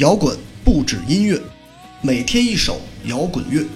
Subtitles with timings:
[0.00, 0.34] 摇滚
[0.64, 1.38] 不止音乐，
[2.00, 3.66] 每天一首摇滚乐。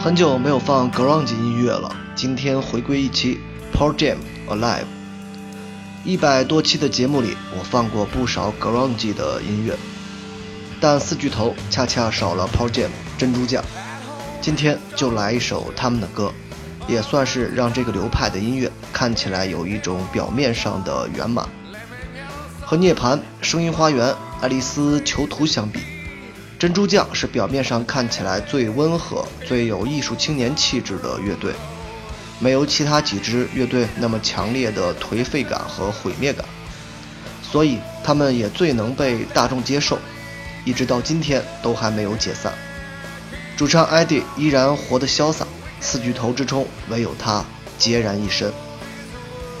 [0.00, 3.38] 很久没有放 grunge 音乐了，今天回归一期
[3.74, 4.16] Pearl Jam
[4.48, 4.86] Alive。
[6.06, 9.76] 一百多期的节目里，我放过不少 grunge 的音乐，
[10.80, 13.62] 但四巨头恰恰少了 Pearl Jam 珍珠酱。
[14.40, 16.32] 今天就来一首他们的歌，
[16.86, 21.46] 也算是让这个流派的音乐看起来有一种表面上的圆满。
[22.64, 25.80] 和涅槃、声音花园、爱丽丝囚徒相比，
[26.58, 31.52] 珍珠酱是表面上看起来最温和、最有艺术青年气质的乐队，
[32.38, 36.44] 没有其他几支乐队那么强烈的颓废感和毁灭感，
[37.42, 39.98] 所以他们也最能被大众接受，
[40.64, 42.52] 一直到今天都还没有解散。
[43.58, 45.44] 主唱艾迪依然活得潇洒，
[45.80, 47.44] 四巨头之中唯有他
[47.76, 48.52] 孑然一身。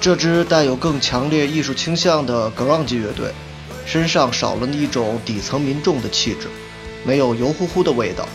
[0.00, 3.32] 这支带有更强烈艺术倾向的 grunge 乐队，
[3.86, 6.48] 身上少了一种底层民众的气质，
[7.04, 8.28] 没有油乎乎的味道。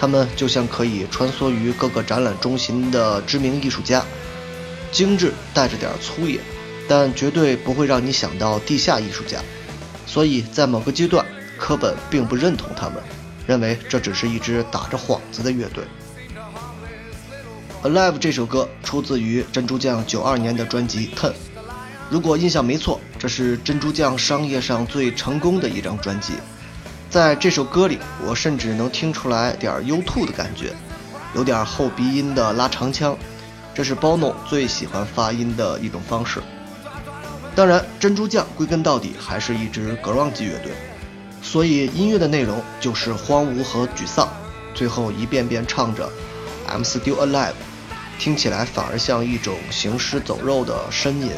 [0.00, 4.02] 他们就像可以穿梭于各个展览中心的知名艺术家，
[4.90, 6.40] 精致带着点粗野，
[6.88, 9.38] 但绝对不会让你想到地下艺术家。
[10.06, 11.22] 所以在某个阶段，
[11.58, 12.96] 科本并不认同他们。
[13.46, 15.84] 认为这只是一支打着幌子的乐队。
[17.90, 21.30] 《Alive》这首歌出自于珍珠酱九二年的专辑《Ten》，
[22.08, 26.34] 如果印象没错，这是珍珠酱商业上最成功的一张专辑。
[27.10, 30.72] 在这首歌里，我甚至能听出来点 U2 的感觉，
[31.34, 33.18] 有点后鼻音的拉长腔，
[33.74, 36.40] 这是 Bono 最喜欢发音的一种方式。
[37.54, 40.72] 当然，珍珠酱归根到底还是一支 grunge 乐队。
[41.42, 44.28] 所以音乐的内容就是荒芜和沮丧，
[44.72, 46.08] 最后一遍遍唱着
[46.68, 47.52] "I'm still alive"，
[48.18, 51.32] 听起来反而像一种行尸走肉的呻吟，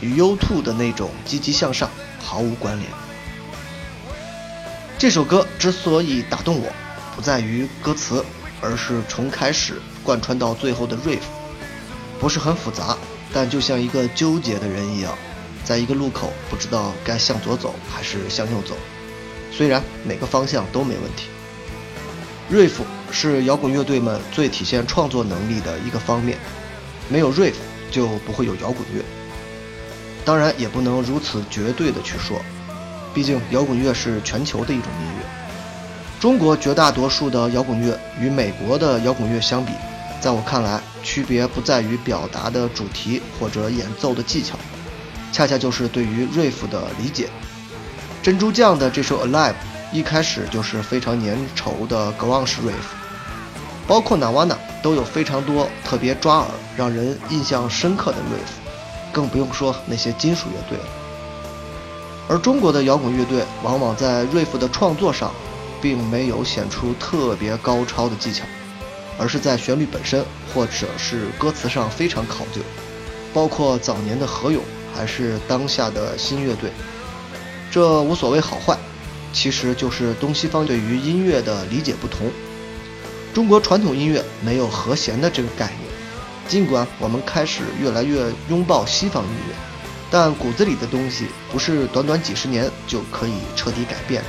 [0.00, 1.88] 与 U2 的那种积极向上
[2.22, 2.90] 毫无关联。
[4.98, 6.72] 这首歌之所以打动我，
[7.14, 8.24] 不在于歌词，
[8.60, 11.20] 而是从开始贯穿到最后的 riff，
[12.18, 12.98] 不是很复杂，
[13.32, 15.16] 但就像一个纠结的人一样，
[15.64, 18.76] 在一个路口不知道该向左走还是向右走。
[19.50, 21.28] 虽然每个方向都没问题
[22.52, 26.38] ，riff 是摇滚乐队们最体现创作能力的一个方面，
[27.08, 27.54] 没有 riff
[27.90, 29.02] 就不会有摇滚乐。
[30.24, 32.40] 当然也不能如此绝对的去说，
[33.14, 35.26] 毕竟摇滚乐是全球的一种音乐。
[36.20, 39.72] 中国绝大多数的摇滚乐与美国的摇滚乐相比，
[40.20, 44.58] 在我看来，区别不在于表达的主题或者演奏的技巧，
[45.32, 47.28] 恰恰就是对于 riff 的理解。
[48.28, 49.52] 珍珠酱的这首《Alive》
[49.90, 52.84] 一开始就是非常粘稠的 grunge riff，
[53.86, 58.52] 包括 Nirvana 都有非常多特别抓耳、让人印象深刻的 riff，
[59.14, 60.84] 更不用说那些金属乐队了。
[62.28, 65.32] 而中国的摇滚乐队往往在 riff 的创作上，
[65.80, 68.44] 并没有显出特别高超的技巧，
[69.18, 70.22] 而是在旋律本身
[70.52, 72.60] 或者是歌词上非常考究，
[73.32, 74.62] 包括早年的何勇，
[74.94, 76.70] 还是当下的新乐队。
[77.70, 78.76] 这无所谓好坏，
[79.32, 82.30] 其实就是东西方对于音乐的理解不同。
[83.34, 85.90] 中国传统音乐没有和弦的这个概念，
[86.48, 89.54] 尽管我们开始越来越拥抱西方音乐，
[90.10, 94.24] 但骨子里的东西不是短短几十年就可以彻底改变。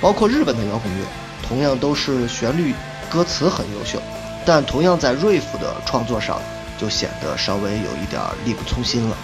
[0.00, 1.04] 包括日本的摇滚乐，
[1.48, 2.74] 同样都是旋律、
[3.10, 4.00] 歌词很优秀，
[4.44, 6.40] 但同样在 riff 的创作上
[6.78, 9.16] 就显得稍微有一点力不从心了。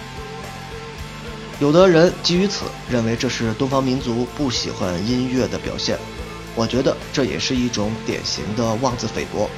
[1.59, 5.99] 有的人基于此认为这是东方民族不喜欢音乐的表现，
[6.55, 9.49] 我觉得这也是一种典型的妄自菲薄。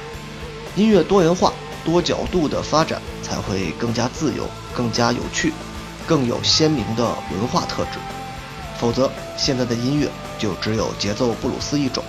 [0.74, 1.52] 音乐多元化、
[1.84, 5.52] 多角度的发展才会更加自由、更加有趣、
[6.04, 8.00] 更有鲜明的文化特质。
[8.80, 9.08] 否则，
[9.38, 10.08] 现在的音乐
[10.40, 12.02] 就只有节奏布鲁斯一种。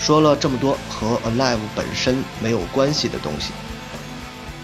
[0.00, 3.52] 说了这么多和 Alive 本身没有关系的东西，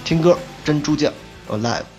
[0.05, 1.13] 听歌，珍珠酱
[1.49, 1.94] ，Alive。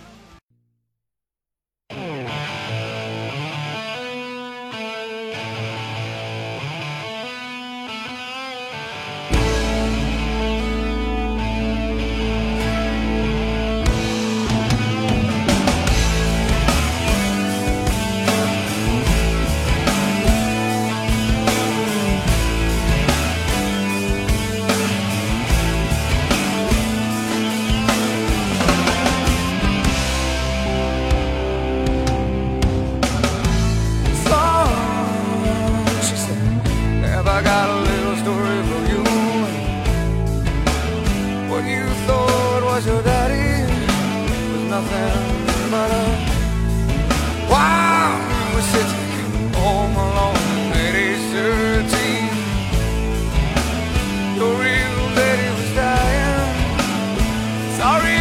[57.85, 58.14] sorry.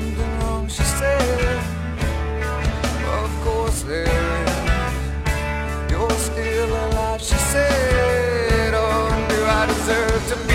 [0.00, 1.58] something wrong, she said.
[3.22, 5.90] Of course there is.
[5.90, 8.74] You're still alive, she said.
[8.74, 10.49] Oh, do I deserve to